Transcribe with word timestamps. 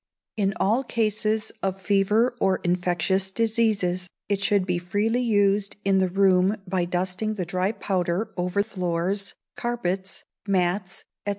In 0.35 0.55
all 0.59 0.83
cases 0.83 1.51
of 1.61 1.79
fever 1.79 2.35
or 2.39 2.59
infectious 2.63 3.29
diseases, 3.29 4.09
it 4.29 4.41
should 4.41 4.65
be 4.65 4.79
freely 4.79 5.21
used 5.21 5.75
in 5.85 5.99
the 5.99 6.09
room 6.09 6.55
by 6.67 6.85
dusting 6.85 7.35
the 7.35 7.45
dry 7.45 7.71
powder 7.71 8.31
over 8.35 8.63
floors, 8.63 9.35
carpets, 9.55 10.23
mats, 10.47 11.03
&c. 11.27 11.29